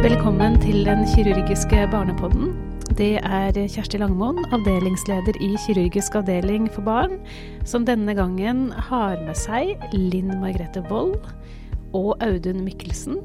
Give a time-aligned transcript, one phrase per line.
[0.00, 2.54] Velkommen til den kirurgiske barnepodden.
[2.96, 7.18] Det er Kjersti Langmoen, avdelingsleder i kirurgisk avdeling for barn,
[7.68, 11.20] som denne gangen har med seg Linn Margrethe Wold
[11.92, 13.20] og Audun Mikkelsen.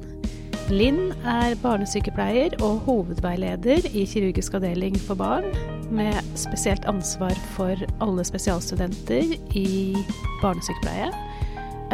[0.67, 5.47] Linn er barnesykepleier og hovedveileder i kirurgisk avdeling for barn,
[5.87, 9.95] med spesielt ansvar for alle spesialstudenter i
[10.43, 11.13] barnesykepleie.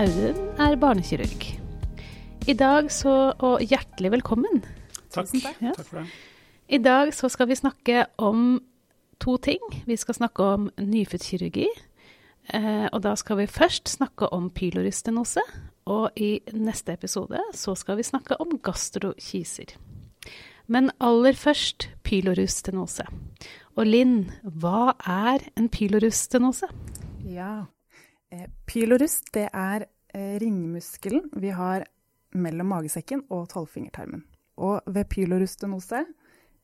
[0.01, 1.60] Audun er barnekirurg.
[2.49, 4.63] I dag så, og hjertelig velkommen.
[5.13, 5.27] Takk.
[5.27, 5.59] Tusen takk.
[5.61, 5.73] Ja.
[5.77, 6.07] Takk for det.
[6.73, 8.55] I dag så skal vi snakke om
[9.21, 9.61] to ting.
[9.85, 11.67] Vi skal snakke om nyfødtkirurgi.
[12.49, 15.43] Eh, og da skal vi først snakke om pylorystenose.
[15.85, 19.77] Og i neste episode så skal vi snakke om gastrokiser.
[20.65, 23.05] Men aller først pylorustenose.
[23.77, 26.73] Og Linn, hva er en pylorustenose?
[27.21, 27.67] Ja.
[28.33, 31.85] Eh, pylorus, det er eh, ringmuskelen vi har
[32.33, 34.23] mellom magesekken og tolvfingertarmen.
[34.61, 36.03] Og ved pylorustenose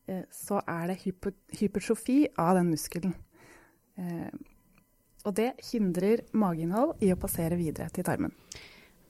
[0.08, 3.16] eh, så er det hypo hypertrofi av den muskelen.
[3.98, 4.32] Eh,
[5.28, 8.34] og det hindrer mageinnhold i å passere videre til tarmen.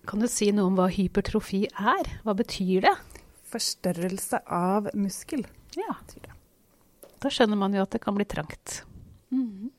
[0.08, 2.09] Kan du si noe om hva hypertrofi er?
[2.23, 2.94] Hva betyr det?
[3.52, 5.44] Forstørrelse av muskel.
[5.78, 6.36] Ja, betyr det.
[7.17, 8.84] da skjønner man jo at det kan bli trangt.
[9.34, 9.72] Mhm.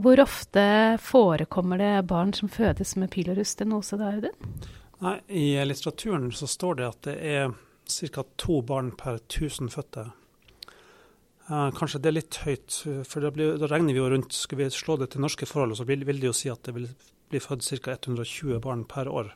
[0.00, 0.62] Hvor ofte
[1.02, 4.70] forekommer det barn som fødes med pylorustenose, da, Audun?
[5.00, 7.52] Nei, I litteraturen så står det at det er
[8.12, 8.24] ca.
[8.36, 10.10] to barn per 1000 fødte.
[11.48, 12.74] Eh, kanskje det er litt høyt,
[13.08, 15.72] for da, blir, da regner vi jo rundt Skal vi slå det til norske forhold,
[15.78, 16.90] så vil, vil det jo si at det vil
[17.32, 17.96] bli født ca.
[17.96, 19.32] 120 barn per år.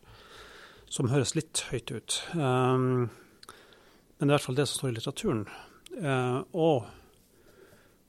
[0.92, 2.18] Som høres litt høyt ut.
[2.36, 3.08] Um,
[4.20, 5.46] men det er i hvert fall det som står i litteraturen.
[5.96, 6.84] Uh, og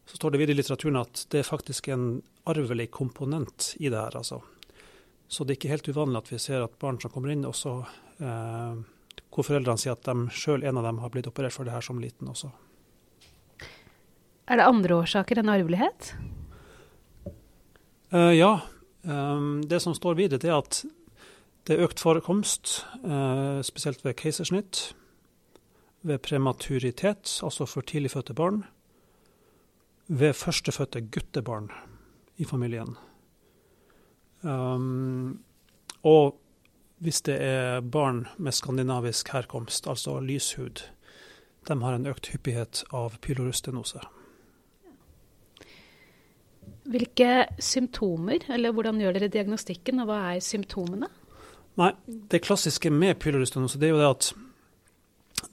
[0.06, 3.98] så står det videre i litteraturen at det er faktisk en arvelig komponent i det
[3.98, 4.44] her, altså.
[5.28, 7.80] Så det er ikke helt uvanlig at vi ser at barn som kommer inn, også
[8.22, 8.84] eh,
[9.34, 11.84] hvor foreldrene sier at de sjøl, en av dem, har blitt operert for det her
[11.84, 12.52] som liten også.
[14.46, 16.14] Er det andre årsaker enn arvelighet?
[18.14, 18.54] Eh, ja.
[19.04, 20.84] Eh, det som står videre, det er at
[21.66, 24.94] det er økt forekomst, eh, spesielt ved keisersnitt,
[26.06, 28.64] ved prematuritet, altså for tidligfødte barn,
[30.08, 31.72] ved førstefødte guttebarn
[32.38, 32.96] i familien.
[34.46, 35.40] Um,
[36.06, 36.36] og
[37.04, 40.86] hvis det er barn med skandinavisk herkomst, altså lyshud,
[41.68, 44.00] de har en økt hyppighet av pylorustenose.
[46.86, 51.10] Hvilke symptomer, eller hvordan gjør dere diagnostikken, og hva er symptomene?
[51.82, 54.28] Nei, det klassiske med pylorustenose det er jo det at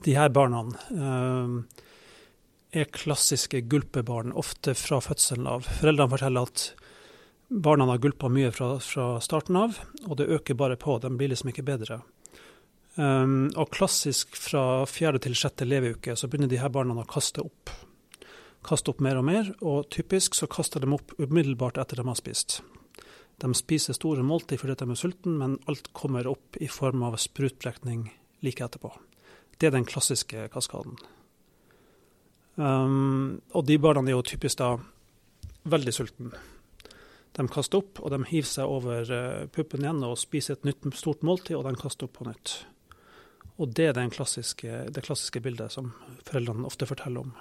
[0.05, 0.61] de her barna
[0.93, 1.81] eh,
[2.79, 5.67] er klassiske gulpebarn, ofte fra fødselen av.
[5.81, 6.63] Foreldrene forteller at
[7.61, 9.77] barna har gulpa mye fra, fra, starten av,
[10.07, 10.97] og det øker bare på.
[10.99, 12.01] De blir liksom ikke bedre.
[12.95, 17.41] Um, og klassisk fra fjerde til sjette leveuke så begynner de her barna å kaste
[17.45, 17.71] opp.
[18.63, 22.19] Kaste opp mer og mer, og typisk så kaster de opp umiddelbart etter de har
[22.19, 22.61] spist.
[23.41, 27.17] De spiser store måltid fordi de er sultne, men alt kommer opp i form av
[27.19, 28.07] sprutbrekning
[28.45, 28.93] like etterpå.
[29.57, 30.97] Det er den klassiske kaskaden.
[32.55, 34.75] Um, og de barna er jo typisk da
[35.69, 36.33] veldig sultne.
[37.33, 40.85] De kaster opp, og de hiver seg over uh, puppen igjen og spiser et nytt
[40.97, 42.59] stort måltid, og de kaster opp på nytt.
[43.61, 45.91] Og det er klassiske, det klassiske bildet som
[46.25, 47.33] foreldrene ofte forteller om.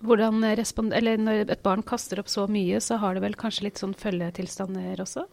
[0.00, 3.80] Hvordan eller Når et barn kaster opp så mye, så har det vel kanskje litt
[3.80, 5.26] sånn følgetilstander også?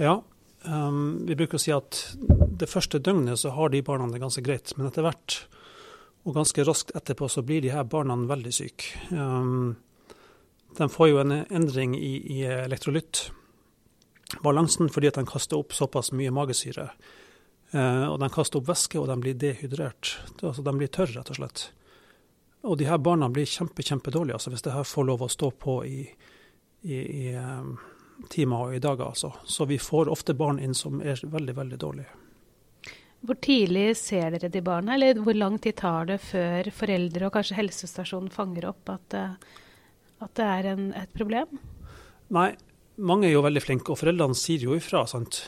[0.00, 0.22] Ja,
[0.64, 4.44] um, vi bruker å si at det første døgnet så har de barna det ganske
[4.44, 5.42] greit, men etter hvert
[6.24, 8.96] og ganske raskt etterpå så blir de her barna veldig syke.
[9.12, 9.76] Um,
[10.78, 16.30] de får jo en endring i, i elektrolyttbalansen fordi at de kaster opp såpass mye
[16.34, 16.86] magesyre.
[17.74, 20.04] Eh, og de kaster opp væske, og de blir dehydrert.
[20.40, 21.58] Altså de blir tørre, rett og slett.
[22.64, 25.48] Og de her barna blir kjempe, kjempedårlige altså, hvis det her får lov å stå
[25.60, 26.00] på i,
[26.86, 27.74] i, i um,
[28.32, 29.10] timer og i dager.
[29.10, 29.32] Altså.
[29.44, 32.20] Så vi får ofte barn inn som er veldig, veldig dårlige.
[33.24, 37.36] Hvor tidlig ser dere de barna, eller hvor lang tid tar det før foreldre og
[37.36, 39.16] kanskje helsestasjonen fanger opp at,
[40.24, 41.58] at det er en, et problem?
[42.34, 42.50] Nei,
[42.96, 45.04] mange er jo veldig flinke, og foreldrene sier jo ifra.
[45.10, 45.44] sant?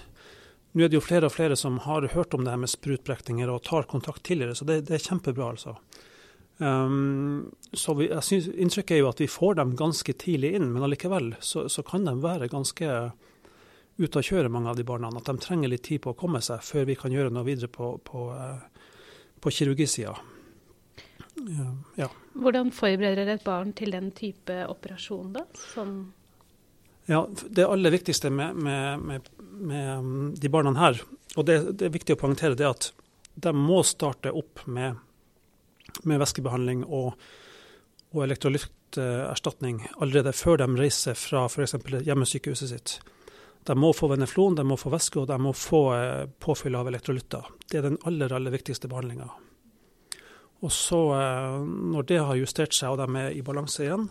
[0.77, 3.49] Nå er det jo flere og flere som har hørt om det her med sprutbrekninger
[3.49, 5.77] og tar kontakt tidligere, så det, det er kjempebra, altså.
[6.59, 10.71] Um, så vi, jeg synes, Inntrykket er jo at vi får dem ganske tidlig inn,
[10.73, 12.93] men allikevel så, så kan de være ganske
[13.97, 15.11] ute å kjøre, mange av de barna.
[15.17, 17.73] At de trenger litt tid på å komme seg før vi kan gjøre noe videre
[17.73, 18.29] på, på,
[19.41, 20.17] på kirurgisida.
[21.97, 22.09] Ja.
[22.33, 25.45] Hvordan forbereder dere et barn til den type operasjon, da?
[25.75, 25.99] Som
[27.07, 31.03] ja, Det aller viktigste med, med, med, med de barna her,
[31.37, 32.89] og det, det, er viktig å poengtere, det at
[33.37, 34.97] de må starte opp med,
[36.09, 37.13] med væskebehandling og,
[38.11, 41.77] og elektrolytterstatning allerede før de reiser fra f.eks.
[42.09, 42.99] hjemmesykehuset sitt.
[43.67, 46.89] De må få veneflon, de må få væske og de må få eh, påfyll av
[46.91, 47.51] elektrolytter.
[47.67, 49.29] Det er den aller, aller viktigste behandlinga.
[50.65, 51.59] Og så, eh,
[51.93, 54.09] når det har justert seg og de er i balanse igjen,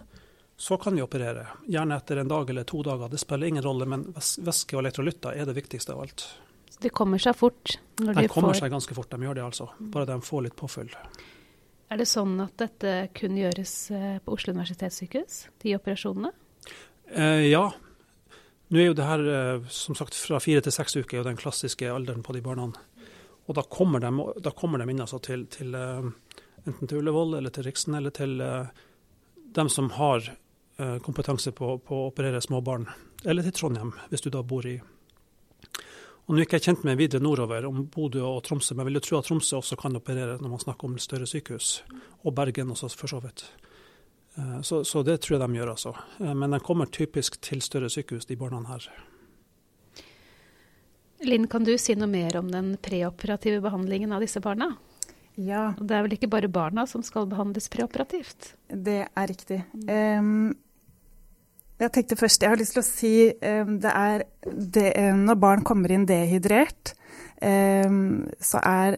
[0.58, 1.48] så kan vi operere.
[1.68, 3.10] Gjerne etter en dag eller to dager.
[3.12, 6.28] Det spiller ingen rolle, men væske og elektrolytter er det viktigste av alt.
[6.70, 7.78] Så De kommer seg fort?
[8.00, 8.62] Når de, de kommer får...
[8.62, 9.68] seg ganske fort, de gjør det altså.
[9.80, 10.94] Bare de får litt påfyll.
[11.92, 16.32] Er det sånn at dette kun gjøres eh, på Oslo universitetssykehus, de operasjonene?
[17.12, 17.68] Eh, ja,
[18.74, 21.40] nå er jo det her eh, som sagt fra fire til seks uker er den
[21.40, 22.72] klassiske alderen på de barna.
[23.46, 24.10] Og da kommer de,
[24.42, 25.76] da kommer de inn altså til, til,
[26.66, 28.68] enten til Ullevål eller til Riksen eller til uh,
[29.56, 30.26] dem som har
[30.80, 32.90] uh, kompetanse på, på, å operere små barn.
[33.24, 34.80] Eller til Trondheim, hvis du da bor i
[36.26, 38.88] og Nå er ikke jeg kjent med videre nordover, om Bodø og Tromsø, men jeg
[38.88, 41.84] vil jo tro at Tromsø også kan operere når man snakker om større sykehus.
[42.26, 43.44] Og Bergen også, for så vidt.
[44.36, 45.94] Eh, så, så, det tror jeg de gjør, altså.
[46.20, 48.90] Eh, men de kommer typisk til større sykehus, de barna her.
[51.30, 54.74] Linn, kan du si noe mer om den preoperative behandlingen av disse barna?
[55.36, 55.74] Ja.
[55.80, 58.54] Det er vel ikke bare barna som skal behandles preoperativt?
[58.70, 59.62] Det er riktig.
[59.90, 60.54] Um,
[61.80, 65.42] jeg tenkte først, jeg har lyst til å si um, det er det, um, Når
[65.42, 66.96] barn kommer inn dehydrert,
[67.36, 68.96] så er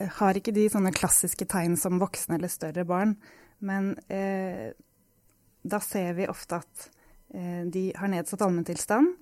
[0.00, 3.14] har ikke de sånne klassiske tegn som voksne eller større barn.
[3.66, 4.72] Men eh,
[5.62, 6.86] da ser vi ofte at
[7.34, 9.12] eh, de har nedsatt allmenntilstand,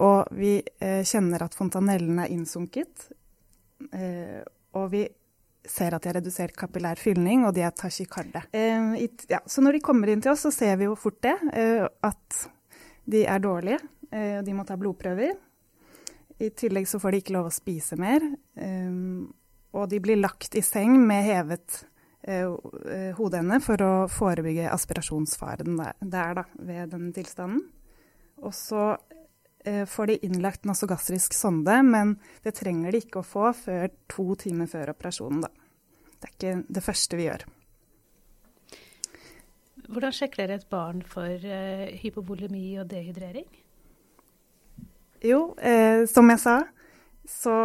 [0.00, 3.08] og vi eh, kjenner at fontanellen er innsunket.
[3.90, 4.40] Eh,
[4.78, 5.04] og vi
[5.68, 8.44] ser at de har redusert kapillær fylning, og de er tachykarde.
[8.56, 8.96] Eh,
[9.30, 11.84] ja, så når de kommer inn til oss, så ser vi jo fort det, eh,
[11.84, 12.42] at
[13.10, 13.80] de er dårlige.
[14.10, 15.36] de må ta blodprøver.
[16.42, 18.24] I tillegg så får de ikke lov å spise mer.
[19.72, 21.84] og de blir lagt i seng med hevet
[22.22, 22.44] Eh,
[22.92, 27.62] eh, hodeende for å forebygge aspirasjonsfaren der, der da, ved denne tilstanden.
[28.44, 29.19] Og så eh,
[29.60, 32.14] får de innlagt nasogastrisk sonde, men
[32.44, 35.42] det trenger de ikke å få før to timer før operasjonen.
[35.44, 35.50] Da.
[36.16, 37.44] Det er ikke det første vi gjør.
[39.90, 43.48] Hvordan sjekker dere et barn for uh, hypovolemi og dehydrering?
[45.20, 46.56] Jo, eh, som jeg sa,
[47.28, 47.56] så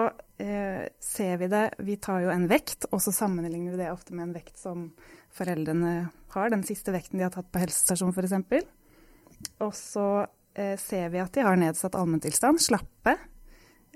[0.41, 4.15] eh, ser vi det Vi tar jo en vekt, og så sammenligner vi det ofte
[4.15, 4.89] med en vekt som
[5.35, 5.93] foreldrene
[6.35, 8.67] har, den siste vekten de har tatt på helsestasjon f.eks.
[9.63, 10.33] Og så eh,
[10.79, 13.15] ser vi at de har nedsatt allmenntilstand, slappe.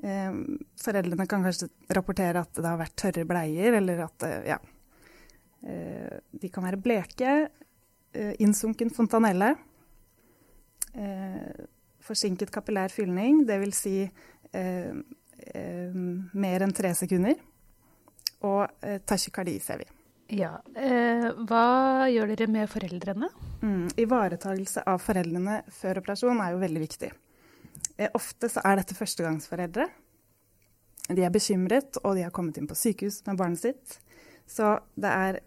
[0.03, 0.33] Eh,
[0.79, 4.59] foreldrene kan kanskje rapportere at det har vært tørre bleier, eller at eh, ja.
[5.59, 7.33] Eh, de kan være bleke,
[8.13, 9.55] eh, innsunken fontanelle.
[12.01, 13.75] forsinket kapillær fylning, dvs.
[13.77, 14.09] Si,
[14.53, 14.93] eh,
[15.53, 15.93] eh,
[16.33, 17.35] mer enn tre sekunder.
[18.41, 19.85] Og eh, tachykardi ser vi.
[20.29, 20.59] Ja.
[20.77, 23.31] Eh, hva gjør dere med foreldrene?
[23.63, 27.09] Mm, ivaretagelse av foreldrene før operasjon er jo veldig viktig.
[27.97, 29.87] Eh, ofte så er dette førstegangsforeldre.
[31.09, 33.97] De er bekymret, og de har kommet inn på sykehus med barnet sitt.
[34.49, 35.39] Så det er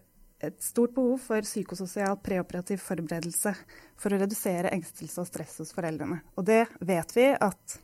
[0.43, 3.53] et stort behov for psykososial preoperativ forberedelse
[3.99, 6.19] for å redusere engstelse og stress hos foreldrene.
[6.35, 7.77] Og det vet vi at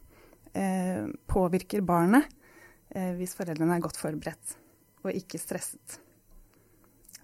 [0.51, 2.27] eh, påvirker barnet
[2.91, 4.57] eh, hvis foreldrene er godt forberedt
[5.05, 6.01] og ikke stresset.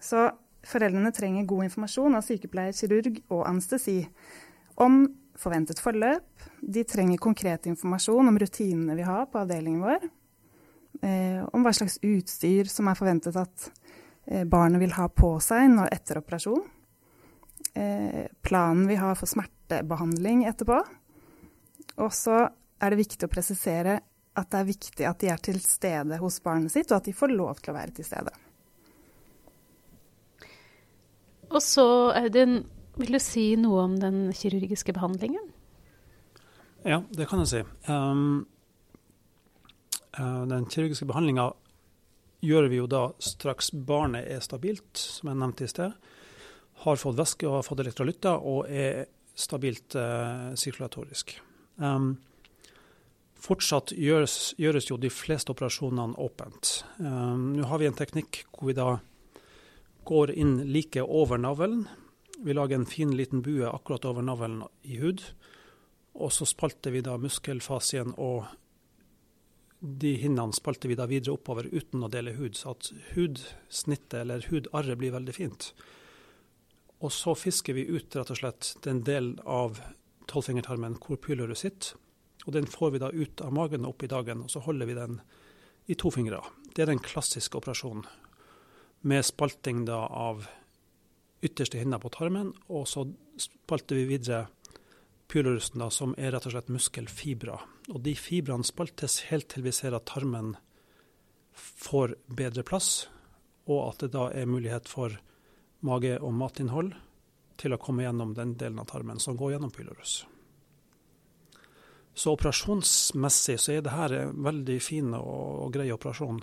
[0.05, 0.27] Så
[0.65, 4.01] foreldrene trenger god informasjon av sykepleier, kirurg og anestesi
[4.81, 5.05] om
[5.39, 6.27] forventet forløp.
[6.61, 10.07] De trenger konkret informasjon om rutinene vi har på avdelingen vår.
[11.03, 13.69] Eh, om hva slags utstyr som er forventet at
[14.29, 16.63] eh, barnet vil ha på seg når etter operasjon.
[17.75, 20.79] Eh, planen vi har for smertebehandling etterpå.
[21.99, 23.99] Og så er det viktig å presisere
[24.35, 27.15] at det er viktig at de er til stede hos barnet sitt, og at de
[27.15, 28.33] får lov til å være til stede.
[31.51, 31.85] Og så,
[32.15, 32.63] Audun,
[32.99, 35.51] vil du si noe om den kirurgiske behandlingen?
[36.85, 37.61] Ja, det kan jeg si.
[37.89, 38.45] Um,
[40.19, 41.49] uh, den kirurgiske behandlinga
[42.45, 45.95] gjør vi jo da straks barnet er stabilt, som jeg nevnte i sted.
[46.85, 51.35] Har fått væske og har fått elektrolytter og er stabilt uh, sirkulatorisk.
[51.81, 52.15] Um,
[53.45, 56.79] Fortsatt gjøres, gjøres, jo de fleste operasjonene åpent.
[56.97, 58.95] Um, Nå har vi en teknikk hvor vi da
[60.05, 61.85] går inn like over navlen.
[62.43, 65.23] Vi lager en fin liten bue akkurat over navlen i hud.
[66.15, 68.45] Og så spalter vi da muskelfasien og
[69.79, 74.47] de hinnene spalter vi da videre oppover uten å dele hud, så at hudsnittet eller
[74.49, 75.67] hudarret blir veldig fint.
[77.03, 79.81] Og så fisker vi ut rett og slett den delen av
[80.31, 81.99] tolvfingertarmen hvor pylorus sitter
[82.45, 84.85] og Den får vi da ut av magen og opp i dagen, og så holder
[84.85, 85.17] vi den
[85.89, 86.43] i to fingre
[86.75, 88.03] det er den klassiske operasjonen.
[89.05, 90.47] Med spalting da av
[91.45, 93.05] ytterste hinna på tarmen, og så
[93.37, 94.47] spalter vi videre
[95.29, 97.65] pylorusden, da, som er rett og slett muskelfibrer.
[97.93, 100.55] Og de fibrene spaltes helt til vi ser at tarmen
[101.55, 103.05] får bedre plass,
[103.69, 105.17] og at det da er mulighet for
[105.85, 106.95] mage- og matinnhold
[107.61, 110.23] til å komme gjennom den delen av tarmen som går gjennom pylorus.
[112.15, 116.39] Så operasjonsmessig så er det her en veldig fin og, og grei operasjon.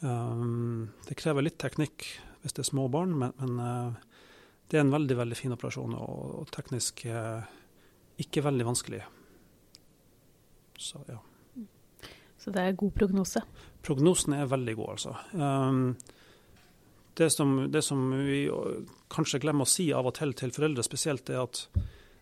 [0.00, 2.06] Um, det krever litt teknikk
[2.40, 4.20] hvis det er små barn, men, men uh,
[4.70, 7.42] det er en veldig veldig fin operasjon og, og teknisk uh,
[8.20, 9.02] ikke veldig vanskelig.
[10.80, 11.18] Så ja.
[12.40, 13.42] Så det er god prognose?
[13.84, 15.12] Prognosen er veldig god, altså.
[15.36, 15.96] Um,
[17.14, 18.46] det, som, det som, vi
[19.12, 21.66] kanskje glemmer å si av og til til foreldre spesielt, er at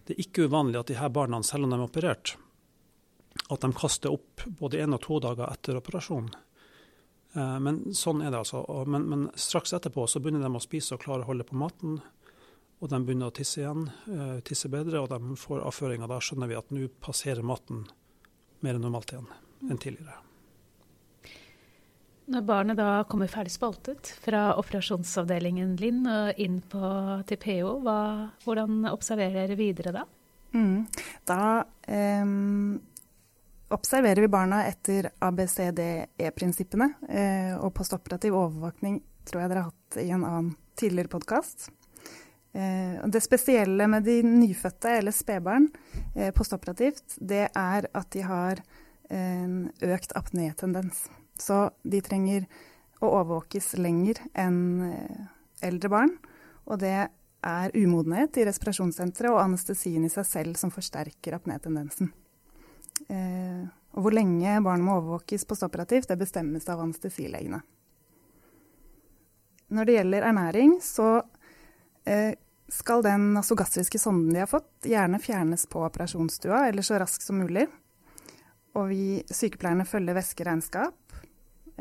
[0.08, 2.34] det er ikke uvanlig at de her barna, selv om de er operert,
[3.46, 6.34] at de kaster opp både én og to dager etter operasjonen.
[7.38, 8.64] Uh, men sånn er det altså.
[8.90, 12.00] Men, men, straks etterpå så begynner de å spise og klare å holde på maten.
[12.78, 16.10] Og de begynner å tisse igjen, uh, tisse bedre, og de får avføringa.
[16.10, 17.86] Da skjønner vi at nå passerer maten
[18.64, 19.30] mer enn normalt igjen
[19.68, 20.18] enn tidligere.
[22.28, 26.90] Når barnet da kommer ferdig spaltet fra operasjonsavdelingen Linn og inn på,
[27.28, 28.00] til PO, hva,
[28.44, 30.04] hvordan observerer dere videre da?
[30.52, 30.84] Mm.
[31.28, 31.40] Da
[31.88, 32.34] eh,
[33.68, 36.92] observerer vi barna etter ABCDE-prinsippene.
[37.08, 41.68] Eh, og postoperativ overvåkning tror jeg dere har hatt i en annen tidligere podkast.
[42.52, 45.68] Eh, det spesielle med de nyfødte eller spedbarn
[46.14, 48.62] eh, postoperativt, det er at de har
[49.08, 51.06] en økt apnétendens.
[51.40, 52.44] Så de trenger
[53.00, 54.58] å overvåkes lenger enn
[55.64, 56.12] eldre barn.
[56.68, 57.08] Og det
[57.46, 62.10] er umodenhet i respirasjonssenteret og anestesien i seg selv som forsterker apnétendensen.
[63.08, 63.64] Eh,
[63.96, 67.60] og hvor lenge barn må overvåkes postoperativt, det bestemmes av anestesilegene.
[69.72, 71.08] Når det gjelder ernæring, så
[72.08, 72.36] eh,
[72.72, 77.40] skal den nasogastriske sonden de har fått, gjerne fjernes på operasjonsstua, eller så raskt som
[77.40, 77.66] mulig.
[78.76, 81.16] Og vi sykepleierne følger væskeregnskap.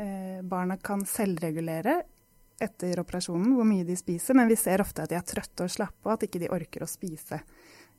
[0.00, 2.00] Eh, barna kan selvregulere
[2.58, 5.70] etter operasjonen hvor mye de spiser, men vi ser ofte at de er trøtte og
[5.70, 7.38] slappe, og at ikke de orker å spise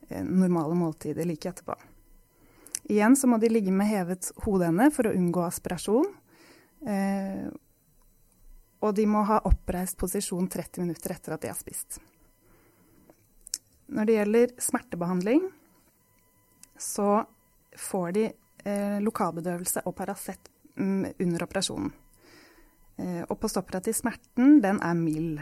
[0.09, 1.77] normale måltider like etterpå.
[2.89, 6.07] Igjen så må de ligge med hevet hodeende for å unngå aspirasjon.
[6.89, 7.45] Eh,
[8.79, 11.99] og de må ha oppreist posisjon 30 minutter etter at de har spist.
[13.89, 15.43] Når det gjelder smertebehandling,
[16.79, 17.23] så
[17.77, 21.91] får de eh, lokalbedøvelse og Paracet mm, under operasjonen.
[22.99, 25.41] Eh, og postoperativ smerten, den er mild.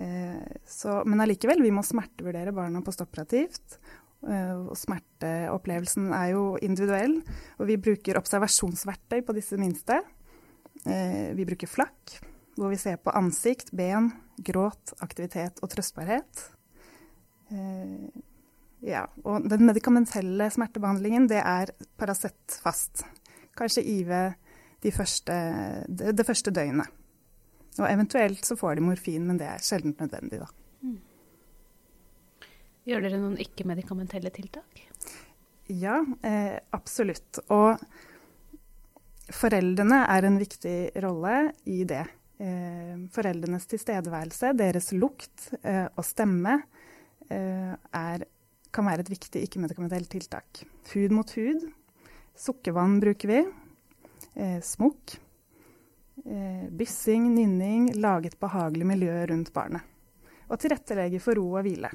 [0.00, 3.78] Eh, så, men allikevel, vi må smertevurdere barna postoperativt.
[4.22, 7.18] Eh, og smerteopplevelsen er jo individuell.
[7.58, 10.00] Og vi bruker observasjonsverktøy på disse minste.
[10.86, 12.18] Eh, vi bruker flakk,
[12.56, 14.12] hvor vi ser på ansikt, ben,
[14.42, 16.46] gråt, aktivitet og trøstbarhet.
[17.52, 18.22] Eh,
[18.86, 23.04] ja, og den medikamentelle smertebehandlingen, det er Paracet fast.
[23.58, 24.16] Kanskje IV
[24.82, 25.34] de første,
[25.86, 26.90] det, første døgnet.
[27.78, 30.48] Og eventuelt så får de morfin, men det er sjelden nødvendig, da.
[32.88, 34.82] Gjør dere noen ikke-medikamentelle tiltak?
[35.70, 37.38] Ja, eh, absolutt.
[37.54, 37.78] Og
[39.32, 42.04] foreldrene er en viktig rolle i det.
[42.42, 46.58] Eh, foreldrenes tilstedeværelse, deres lukt eh, og stemme
[47.30, 48.26] eh, er
[48.72, 50.62] kan være et viktig ikke-medikamentelt tiltak.
[50.94, 51.66] Hud mot hud.
[52.38, 53.40] Sukkervann bruker vi.
[54.34, 55.18] Eh, smokk.
[56.24, 59.84] Eh, byssing, nynning, lage et behagelig miljø rundt barnet.
[60.48, 61.92] Og tilrettelegge for ro og hvile.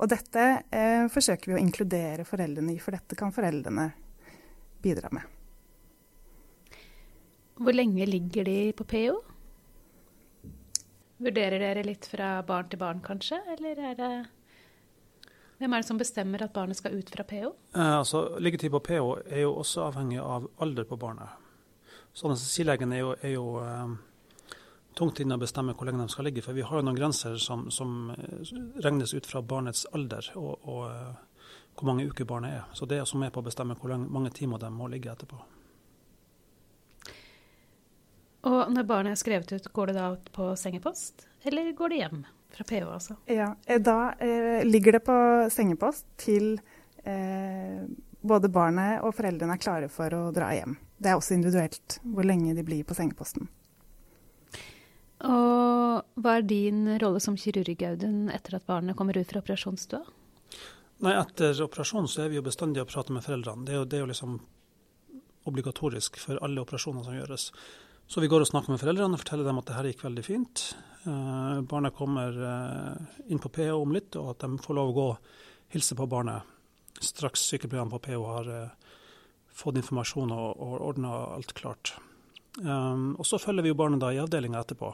[0.00, 3.88] Og dette eh, forsøker vi å inkludere foreldrene i, for dette kan foreldrene
[4.84, 5.30] bidra med.
[7.54, 9.18] Hvor lenge ligger de på PO?
[11.24, 14.14] Vurderer dere litt fra barn til barn, kanskje, eller er det
[15.60, 17.52] hvem er det som bestemmer at barnet skal ut fra PO?
[17.76, 21.30] Eh, altså, Liggetid på PO er jo også avhengig av alder på barnet.
[22.12, 23.94] Så Anestesilegen er jo, er jo eh,
[24.94, 26.44] tungt inne å bestemme hvor lenge de skal ligge.
[26.44, 30.68] For vi har jo noen grenser som, som eh, regnes ut fra barnets alder og,
[30.70, 32.64] og uh, hvor mange uker barnet er.
[32.72, 35.40] Så det er også med på å bestemme hvor mange timer de må ligge etterpå.
[38.44, 42.24] Og når barnet er skrevet ut, går det da på sengepost, eller går det hjem?
[42.54, 43.16] Fra PO, altså?
[43.26, 45.16] Ja, eh, da eh, ligger det på
[45.50, 46.52] sengepost til
[47.02, 47.80] eh,
[48.22, 50.76] både barnet og foreldrene er klare for å dra hjem.
[51.00, 53.48] Det er også individuelt hvor lenge de blir på sengeposten.
[55.24, 60.02] Og hva er din rolle som kirurg, Audun, etter at barnet kommer ut fra operasjonsstua?
[61.04, 63.66] Nei, Etter operasjonen så er vi jo bestandig å prate med foreldrene.
[63.66, 64.38] Det er jo, det er jo liksom
[65.50, 67.48] obligatorisk for alle operasjoner som gjøres.
[68.06, 70.24] Så vi går og snakker med foreldrene og forteller dem at det her gikk veldig
[70.24, 70.64] fint.
[71.04, 74.96] Eh, barnet kommer eh, inn på PH om litt, og at de får lov å
[74.96, 75.32] gå og
[75.74, 76.52] hilse på barnet
[77.00, 78.68] straks sykepleierne på PH har eh,
[79.54, 81.94] fått informasjon og, og ordna alt klart.
[82.62, 84.92] Um, og så følger vi jo barnet da i avdelinga etterpå,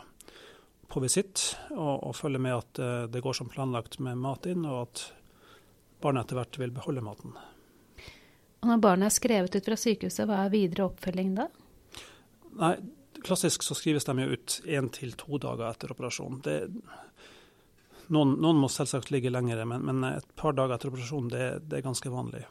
[0.91, 2.81] på visitt, og, og, følger med at
[3.15, 5.05] det går som planlagt med mat inn, og at
[6.03, 7.37] barnet etter hvert vil beholde maten.
[8.61, 11.47] Og Når barnet er skrevet ut fra sykehuset, hva er videre oppfølging da?
[12.61, 12.75] Nei,
[13.21, 16.41] Klassisk så skrives de jo ut én til to dager etter operasjon.
[16.45, 16.55] Det,
[18.09, 21.81] noen, noen, må selvsagt ligge lengre, men, men, et par dager etter operasjon det, det
[21.81, 22.47] er ganske vanlig.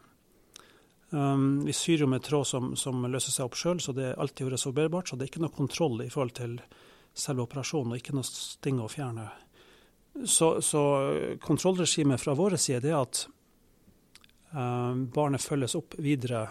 [1.09, 4.21] Um, vi syr jo med tråd som, som løser seg opp sjøl, så det er
[4.21, 5.09] alltid resorberbart.
[5.09, 6.59] Så det er ikke noe kontroll i forhold til
[7.13, 9.27] selve operasjonen, og ikke noe sting å fjerne.
[10.25, 10.83] Så, så
[11.41, 13.25] kontrollregimet fra vår side er at
[14.51, 16.47] um, barnet følges opp videre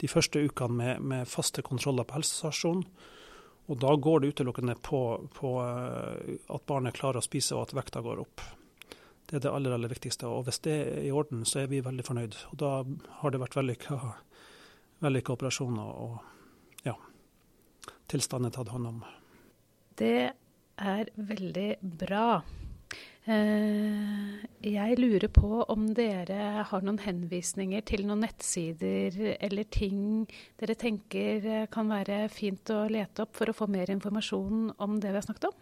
[0.00, 2.86] de første ukene med, med faste kontroller på helsestasjonen.
[3.70, 5.00] Og da går det utelukkende på,
[5.36, 8.42] på, eh, at barnet klarer å spise og at vekta går opp.
[9.30, 10.26] Det er det aller, aller viktigste.
[10.26, 12.38] Og hvis det er i orden, så er vi veldig fornøyd.
[12.50, 12.72] Og da
[13.20, 14.00] har det vært vellykka,
[15.06, 16.96] vellykka operasjoner, og ja,
[18.10, 19.04] tilstanden tatt hånd om.
[20.00, 20.30] Det
[20.80, 21.68] er veldig
[22.00, 22.40] bra.
[23.28, 30.24] Eh, jeg lurer på om dere har noen henvisninger til noen nettsider eller ting
[30.58, 35.12] dere tenker kan være fint å lete opp for å få mer informasjon om det
[35.12, 35.58] vi har snakket om?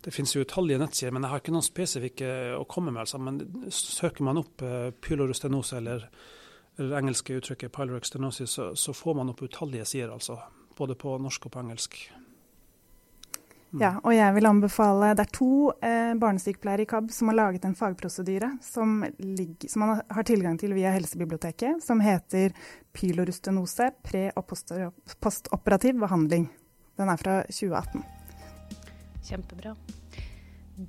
[0.00, 3.02] Det finnes jo utallige nettsider, men jeg har ikke noen spesifikke å komme med.
[3.04, 3.18] Altså.
[3.20, 6.06] Men søker man opp uh, pylorustenose eller,
[6.78, 10.38] eller engelske uttrykket pylorustenose, så, så, får man opp utallige sider, altså.
[10.78, 11.98] Både på norsk og på engelsk.
[13.78, 17.66] Ja, og jeg vil anbefale Det er to eh, barnesykepleiere i KAB som har laget
[17.68, 22.50] en fagprosedyre som, ligger, som, man har tilgang til via Helsebiblioteket, som heter
[22.96, 26.48] pylorustenose pre- og postoperativ behandling.
[26.98, 28.02] Den er fra 2018.
[29.30, 29.76] Kjempebra.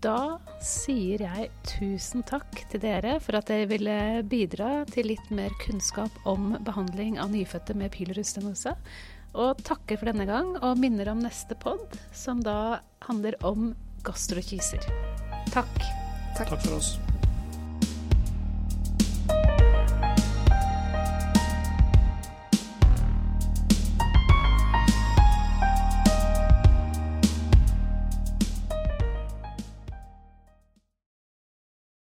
[0.01, 5.51] Da sier jeg tusen takk til dere for at dere ville bidra til litt mer
[5.65, 8.73] kunnskap om behandling av nyfødte med pylorustenose.
[9.31, 13.71] Og takker for denne gang, og minner om neste pod, som da handler om
[14.03, 14.83] gastrokyser.
[15.53, 15.71] Takk.
[16.37, 16.95] Takk, Takk for oss.